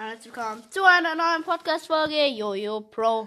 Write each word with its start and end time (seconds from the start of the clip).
Herzlich 0.00 0.32
willkommen 0.32 0.62
zu 0.70 0.84
einer 0.84 1.16
neuen 1.16 1.42
Podcast-Folge 1.42 2.28
Jojo 2.28 2.82
Pro. 2.82 3.26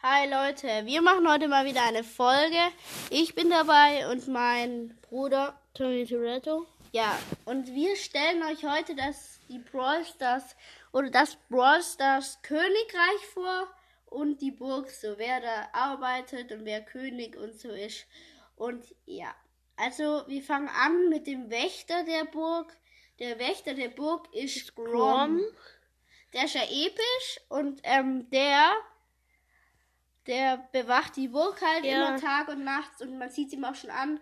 Hi 0.00 0.28
Leute, 0.30 0.86
wir 0.86 1.02
machen 1.02 1.28
heute 1.28 1.48
mal 1.48 1.64
wieder 1.64 1.82
eine 1.82 2.04
Folge. 2.04 2.54
Ich 3.10 3.34
bin 3.34 3.50
dabei 3.50 4.08
und 4.12 4.28
mein 4.28 4.96
Bruder 5.02 5.60
Tony 5.74 6.06
Toretto. 6.06 6.68
Ja, 6.92 7.18
und 7.46 7.68
wir 7.72 7.96
stellen 7.96 8.42
euch 8.42 8.64
heute 8.64 8.94
das 8.94 9.40
die 9.48 9.58
Brawl 9.58 10.04
Stars 10.04 10.54
oder 10.92 11.08
das 11.10 11.36
Brawl 11.48 11.82
Stars 11.82 12.38
Königreich 12.42 13.26
vor 13.32 13.66
und 14.06 14.42
die 14.42 14.50
Burg, 14.50 14.90
so 14.90 15.16
wer 15.16 15.40
da 15.40 15.68
arbeitet 15.72 16.52
und 16.52 16.66
wer 16.66 16.82
König 16.82 17.34
und 17.38 17.58
so 17.58 17.70
ist. 17.70 18.06
Und 18.56 18.84
ja, 19.06 19.34
also 19.76 20.22
wir 20.26 20.42
fangen 20.42 20.68
an 20.68 21.08
mit 21.08 21.26
dem 21.26 21.50
Wächter 21.50 22.04
der 22.04 22.26
Burg. 22.26 22.76
Der 23.18 23.38
Wächter 23.38 23.72
der 23.72 23.88
Burg 23.88 24.28
ist 24.34 24.74
Grom. 24.74 25.40
Der 26.34 26.44
ist 26.44 26.54
ja 26.54 26.62
episch 26.62 27.40
und 27.48 27.80
ähm, 27.84 28.28
der 28.30 28.70
der 30.26 30.68
bewacht 30.72 31.16
die 31.16 31.28
Burg 31.28 31.60
halt 31.62 31.84
Ja. 31.84 32.08
immer 32.10 32.20
Tag 32.20 32.48
und 32.48 32.64
Nacht 32.64 33.00
und 33.00 33.18
man 33.18 33.30
sieht 33.30 33.52
ihm 33.54 33.64
auch 33.64 33.74
schon 33.74 33.90
an. 33.90 34.20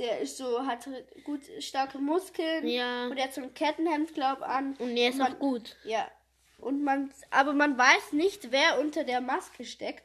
Der 0.00 0.18
ist 0.20 0.38
so, 0.38 0.64
hat 0.64 0.88
gut 1.24 1.42
starke 1.58 1.98
Muskeln. 1.98 2.66
Ja. 2.66 3.06
Und 3.06 3.18
er 3.18 3.24
hat 3.24 3.34
so 3.34 3.42
ein 3.42 3.52
Kettenhemd, 3.52 4.14
glaub 4.14 4.40
an. 4.40 4.74
Und 4.78 4.96
er 4.96 5.10
ist 5.10 5.18
man, 5.18 5.34
auch 5.34 5.38
gut. 5.38 5.76
Ja. 5.84 6.10
Und 6.56 6.82
man, 6.82 7.12
aber 7.30 7.52
man 7.52 7.76
weiß 7.76 8.12
nicht, 8.12 8.50
wer 8.50 8.80
unter 8.80 9.04
der 9.04 9.20
Maske 9.20 9.64
steckt. 9.66 10.04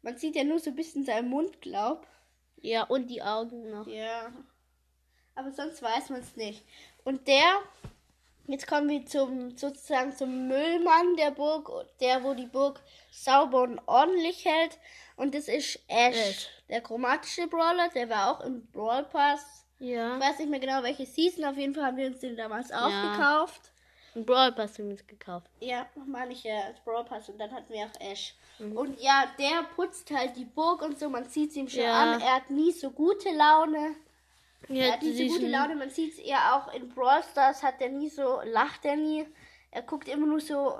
Man 0.00 0.16
sieht 0.16 0.34
ja 0.34 0.44
nur 0.44 0.58
so 0.58 0.70
ein 0.70 0.76
bisschen 0.76 1.04
seinen 1.04 1.28
Mund, 1.28 1.60
glaub. 1.60 2.06
Ja, 2.56 2.84
und 2.84 3.08
die 3.08 3.22
Augen 3.22 3.70
noch. 3.70 3.86
Ja. 3.86 4.32
Aber 5.34 5.52
sonst 5.52 5.82
weiß 5.82 6.08
man 6.08 6.20
es 6.20 6.34
nicht. 6.34 6.64
Und 7.04 7.28
der, 7.28 7.58
jetzt 8.48 8.66
kommen 8.66 8.88
wir 8.88 9.06
zum, 9.06 9.56
sozusagen 9.56 10.14
zum 10.16 10.48
Müllmann 10.48 11.16
der 11.16 11.30
Burg, 11.30 11.70
der, 12.00 12.22
wo 12.24 12.34
die 12.34 12.46
Burg 12.46 12.80
sauber 13.10 13.62
und 13.62 13.80
ordentlich 13.86 14.44
hält. 14.44 14.78
Und 15.16 15.34
das 15.34 15.48
ist 15.48 15.78
Ash, 15.88 16.18
Ash. 16.18 16.48
der 16.68 16.80
chromatische 16.80 17.46
Brawler, 17.46 17.88
der 17.94 18.08
war 18.08 18.30
auch 18.32 18.40
im 18.44 18.66
Brawl 18.72 19.04
Pass. 19.04 19.64
Ich 19.80 19.88
Ja. 19.88 20.18
weiß 20.18 20.38
nicht 20.40 20.50
mehr 20.50 20.60
genau, 20.60 20.82
welche 20.82 21.06
Season, 21.06 21.44
auf 21.44 21.56
jeden 21.56 21.74
Fall 21.74 21.84
haben 21.86 21.96
wir 21.96 22.06
uns 22.08 22.18
den 22.20 22.36
damals 22.36 22.72
auch 22.72 22.90
gekauft. 23.02 23.70
Ein 24.16 24.24
Brawl 24.26 24.52
Pass 24.52 24.78
haben 24.78 24.86
wir 24.86 24.92
uns 24.92 25.06
gekauft. 25.06 25.46
Ja, 25.60 25.86
meine 26.06 26.32
ich 26.32 26.42
ja, 26.42 26.62
als 26.62 26.80
Brawl 26.80 27.04
Pass 27.04 27.28
und 27.28 27.38
dann 27.38 27.52
hatten 27.52 27.72
wir 27.72 27.84
auch 27.84 28.00
Ash. 28.00 28.34
Und 28.58 29.00
ja, 29.00 29.24
der 29.38 29.62
putzt 29.76 30.10
halt 30.10 30.36
die 30.36 30.44
Burg 30.46 30.82
und 30.82 30.98
so, 30.98 31.08
man 31.08 31.24
sieht 31.28 31.50
es 31.50 31.56
ihm 31.56 31.68
schon 31.68 31.82
Ja. 31.82 32.14
an, 32.14 32.20
er 32.20 32.34
hat 32.36 32.50
nie 32.50 32.72
so 32.72 32.90
gute 32.90 33.30
Laune. 33.30 33.94
Ja, 34.68 34.86
Er 34.86 34.92
hat 34.94 35.02
nie 35.02 35.28
so 35.28 35.34
gute 35.34 35.48
Laune, 35.48 35.76
man 35.76 35.90
sieht 35.90 36.14
es 36.14 36.18
eher 36.18 36.54
auch 36.54 36.72
in 36.74 36.88
Brawl 36.88 37.22
Stars, 37.22 37.62
hat 37.62 37.80
er 37.80 37.88
nie 37.88 38.08
so, 38.08 38.40
lacht 38.44 38.84
er 38.84 38.96
nie. 38.96 39.26
Er 39.70 39.82
guckt 39.82 40.08
immer 40.08 40.26
nur 40.26 40.40
so 40.40 40.78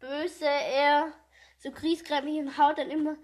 böse, 0.00 0.46
er 0.46 1.12
so 1.58 1.70
griesgrämig 1.70 2.38
und 2.38 2.58
haut 2.58 2.78
dann 2.78 2.90
immer 2.90 3.16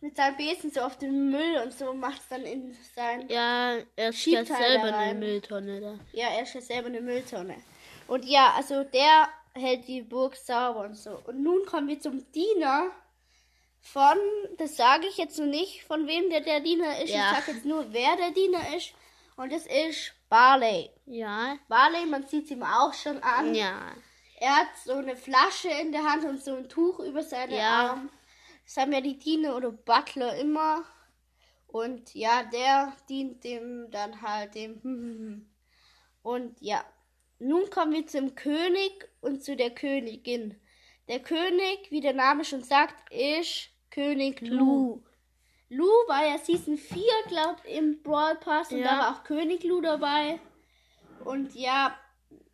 mit 0.00 0.16
seinem 0.16 0.36
Besen 0.36 0.70
so 0.70 0.80
auf 0.80 0.96
den 0.96 1.30
Müll 1.30 1.60
und 1.62 1.72
so 1.72 1.92
macht 1.92 2.20
es 2.20 2.28
dann 2.28 2.42
in 2.42 2.74
sein. 2.94 3.28
Ja, 3.28 3.76
er 3.96 4.12
halt 4.12 4.46
selber 4.46 4.96
eine. 4.96 5.18
Mülltonne 5.18 5.80
da. 5.80 5.98
Ja, 6.12 6.28
er 6.28 6.44
ja 6.44 6.60
selber 6.60 6.86
eine 6.86 7.00
Mülltonne. 7.00 7.56
Und 8.06 8.24
ja, 8.24 8.54
also 8.56 8.82
der 8.84 9.28
hält 9.54 9.86
die 9.86 10.02
Burg 10.02 10.36
sauber 10.36 10.80
und 10.80 10.96
so. 10.96 11.20
Und 11.26 11.42
nun 11.42 11.64
kommen 11.66 11.88
wir 11.88 12.00
zum 12.00 12.24
Diener 12.32 12.90
von, 13.80 14.18
das 14.58 14.76
sage 14.76 15.06
ich 15.06 15.16
jetzt 15.16 15.38
noch 15.38 15.46
nicht, 15.46 15.84
von 15.84 16.06
wem 16.06 16.30
der, 16.30 16.40
der 16.40 16.60
Diener 16.60 17.02
ist. 17.02 17.10
Ja. 17.10 17.32
Ich 17.32 17.38
sage 17.38 17.52
jetzt 17.52 17.64
nur, 17.64 17.92
wer 17.92 18.16
der 18.16 18.30
Diener 18.30 18.76
ist. 18.76 18.92
Und 19.36 19.52
das 19.52 19.66
ist 19.66 20.12
Barley. 20.28 20.90
Ja. 21.06 21.56
Barley, 21.68 22.06
man 22.06 22.26
sieht 22.26 22.44
es 22.44 22.50
ihm 22.50 22.62
auch 22.62 22.92
schon 22.92 23.22
an. 23.22 23.54
Ja. 23.54 23.92
Er 24.38 24.56
hat 24.56 24.68
so 24.84 24.94
eine 24.94 25.16
Flasche 25.16 25.68
in 25.68 25.92
der 25.92 26.04
Hand 26.04 26.24
und 26.24 26.42
so 26.42 26.54
ein 26.54 26.68
Tuch 26.68 27.00
über 27.00 27.22
seine 27.22 27.56
Ja. 27.56 27.90
Arme. 27.90 28.08
Das 28.64 28.76
haben 28.76 28.92
ja 28.92 29.00
die 29.00 29.18
Diener 29.18 29.56
oder 29.56 29.72
Butler 29.72 30.36
immer. 30.36 30.84
Und 31.66 32.14
ja, 32.14 32.42
der 32.44 32.92
dient 33.08 33.44
dem 33.44 33.90
dann 33.90 34.22
halt 34.22 34.54
dem. 34.54 35.48
Und 36.22 36.60
ja, 36.60 36.84
nun 37.38 37.70
kommen 37.70 37.92
wir 37.92 38.06
zum 38.06 38.34
König 38.34 39.08
und 39.20 39.42
zu 39.42 39.56
der 39.56 39.70
Königin. 39.70 40.60
Der 41.10 41.18
König, 41.20 41.90
wie 41.90 42.00
der 42.00 42.12
Name 42.14 42.44
schon 42.44 42.62
sagt, 42.62 43.12
ist 43.12 43.68
König 43.90 44.40
Lu. 44.42 45.02
Lu 45.68 45.86
war 46.06 46.24
ja 46.24 46.38
Season 46.38 46.76
4, 46.78 47.02
glaubt 47.26 47.66
im 47.66 48.00
Brawl 48.02 48.36
Pass 48.36 48.70
und 48.70 48.78
Ja. 48.78 48.84
da 48.84 48.98
war 49.00 49.16
auch 49.16 49.24
König 49.24 49.64
Lu 49.64 49.80
dabei. 49.80 50.38
Und 51.24 51.52
ja, 51.56 51.98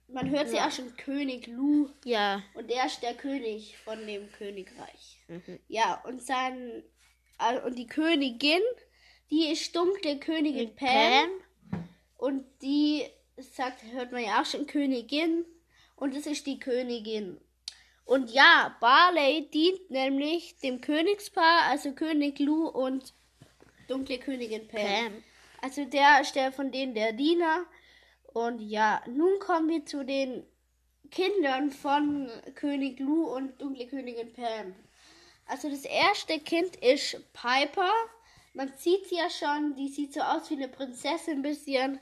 man 0.09 0.31
hört 0.31 0.49
sie 0.49 0.57
Ja. 0.57 0.69
auch 0.69 0.73
schon 0.73 0.97
König 0.97 1.47
Lu. 1.49 1.91
Ja. 2.05 2.43
Und 2.55 2.71
er 2.71 2.87
ist 2.87 3.03
der 3.03 3.13
König 3.13 3.77
von 3.85 4.07
dem 4.07 4.33
Königreich. 4.33 5.19
Mhm. 5.29 5.59
Ja, 5.69 6.03
und 6.07 6.23
sein 6.23 6.83
äh, 7.39 7.61
und 7.61 7.77
die 7.77 7.87
Königin, 7.87 8.63
die 9.31 9.49
ist 9.53 9.77
dunkle 9.77 10.19
Königin 10.19 10.75
Pam. 10.75 11.29
Und 12.17 12.47
die 12.63 13.05
sagt, 13.37 13.83
hört 13.93 14.13
man 14.13 14.25
ja 14.25 14.41
auch 14.41 14.47
schon 14.47 14.67
Königin. 14.67 15.45
Und 15.95 16.15
das 16.17 16.25
ist 16.27 16.47
die 16.47 16.59
Königin. 16.59 17.39
Und 18.07 18.31
ja, 18.31 18.77
Barley 18.81 19.51
dient 19.51 19.91
nämlich 19.91 20.57
dem 20.61 20.81
Königspaar, 20.81 21.65
also 21.69 21.93
König 21.93 22.39
Lu 22.39 22.69
und 22.69 23.13
dunkle 23.89 24.19
Königin 24.19 24.69
Pam. 24.69 24.81
Pam. 24.81 25.25
Also 25.61 25.85
der 25.85 26.21
ist 26.21 26.37
der 26.37 26.53
von 26.53 26.71
denen 26.71 26.95
der 26.95 27.13
Diener. 27.13 27.67
Und 28.33 28.61
ja, 28.61 29.03
nun 29.09 29.41
kommen 29.41 29.69
wir 29.69 29.85
zu 29.85 30.05
den 30.05 30.47
Kindern 31.11 31.71
von 31.71 32.31
König 32.55 33.01
Lu 33.01 33.25
und 33.25 33.61
dunkle 33.61 33.89
Königin 33.89 34.33
Pam. 34.33 34.77
Also 35.47 35.69
das 35.69 35.85
erste 35.85 36.39
Kind 36.39 36.77
ist 36.77 37.21
Piper. 37.33 37.91
Man 38.55 38.73
sieht 38.77 39.09
sie 39.09 39.17
ja 39.17 39.31
schon, 39.31 39.75
die 39.75 39.89
sieht 39.89 40.15
so 40.15 40.21
aus 40.21 40.49
wie 40.51 40.55
eine 40.55 40.69
Prinzessin 40.69 41.39
ein 41.39 41.43
bisschen. 41.43 41.99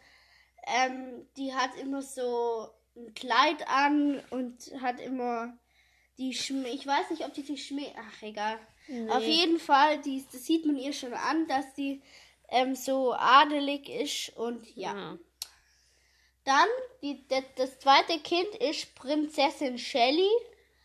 Ähm, 0.66 1.26
die 1.38 1.54
hat 1.54 1.70
immer 1.80 2.02
so 2.02 2.68
ein 2.94 3.14
Kleid 3.14 3.66
an 3.68 4.22
und 4.30 4.70
hat 4.82 5.00
immer 5.00 5.56
die 6.18 6.32
Schm 6.34 6.64
ich 6.66 6.86
weiß 6.86 7.10
nicht, 7.10 7.24
ob 7.24 7.34
die 7.34 7.42
sich 7.42 7.66
schminkt. 7.66 7.94
Ach, 7.98 8.22
egal. 8.22 8.58
Nee. 8.86 9.10
Auf 9.10 9.22
jeden 9.22 9.58
Fall, 9.58 10.00
die, 10.02 10.24
das 10.30 10.44
sieht 10.44 10.66
man 10.66 10.76
ihr 10.76 10.92
schon 10.92 11.14
an, 11.14 11.46
dass 11.48 11.74
die 11.74 12.02
ähm, 12.48 12.74
so 12.74 13.14
adelig 13.14 13.88
ist 13.88 14.36
und 14.36 14.76
ja. 14.76 14.94
Ja. 14.94 15.18
Dann, 16.44 16.68
die, 17.02 17.26
das, 17.28 17.44
das 17.56 17.78
zweite 17.78 18.18
Kind 18.18 18.54
ist 18.56 18.94
Prinzessin 18.94 19.78
Shelly. 19.78 20.28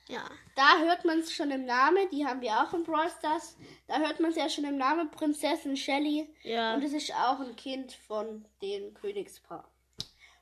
Ja. 0.07 0.23
Da 0.55 0.79
hört 0.79 1.03
man 1.03 1.19
es 1.19 1.33
schon 1.33 1.51
im 1.51 1.65
Namen, 1.65 2.09
die 2.11 2.25
haben 2.25 2.41
wir 2.41 2.51
auch 2.61 2.73
in 2.73 2.83
Brawl 2.83 3.09
Stars. 3.09 3.57
Da 3.87 3.99
hört 3.99 4.19
man 4.21 4.31
es 4.31 4.37
ja 4.37 4.49
schon 4.49 4.63
im 4.63 4.77
Namen 4.77 5.11
Prinzessin 5.11 5.75
Shelly. 5.75 6.33
Ja. 6.43 6.73
Und 6.73 6.83
es 6.83 6.93
ist 6.93 7.13
auch 7.13 7.39
ein 7.41 7.55
Kind 7.57 7.91
von 7.91 8.45
den 8.61 8.93
Königspaar. 8.93 9.69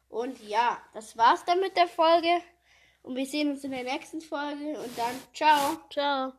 Und 0.09 0.41
ja, 0.47 0.81
das 0.93 1.17
war's 1.17 1.43
dann 1.45 1.59
mit 1.59 1.75
der 1.75 1.87
Folge. 1.87 2.29
Und 3.07 3.15
wir 3.15 3.25
sehen 3.25 3.51
uns 3.51 3.63
in 3.63 3.71
der 3.71 3.83
nächsten 3.83 4.19
Folge 4.19 4.77
und 4.77 4.97
dann 4.97 5.15
ciao. 5.33 5.79
Ciao. 5.89 6.33